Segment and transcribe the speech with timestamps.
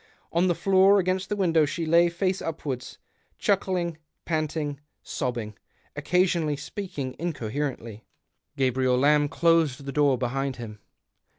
[0.31, 2.97] On the Hoor against the window she lay, face upwards—
[3.37, 5.53] chuckling, panting, sobbing—
[5.95, 8.03] occasionally speaking incoherently.
[8.57, 10.79] Gabriel Lamb closed the door behind him.